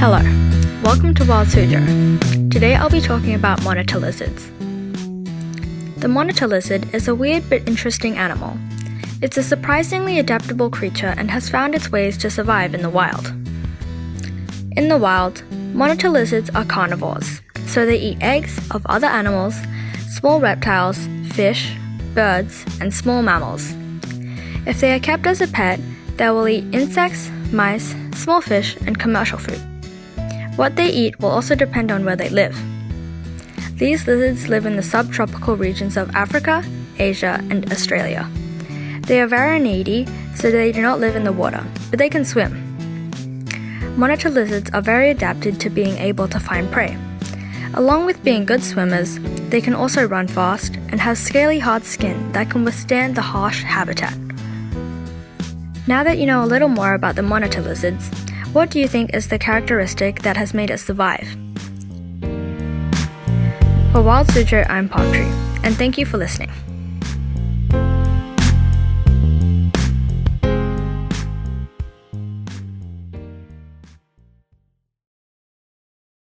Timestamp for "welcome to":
0.82-1.26